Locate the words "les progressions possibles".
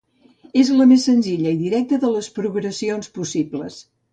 2.17-3.79